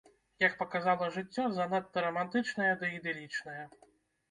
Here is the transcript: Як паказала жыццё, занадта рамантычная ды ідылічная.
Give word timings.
Як 0.43 0.53
паказала 0.61 1.09
жыццё, 1.17 1.45
занадта 1.59 2.05
рамантычная 2.07 2.73
ды 2.83 2.93
ідылічная. 2.99 3.63